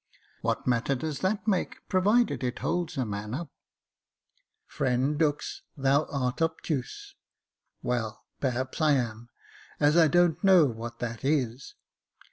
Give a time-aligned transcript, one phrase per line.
[0.41, 3.51] "What matter does that make, provided it holds a man up?""
[4.77, 7.13] Friend Dux, thou art obtuse.""
[7.83, 9.29] Well, perhaps I am,
[9.79, 11.75] as I don't know what that is."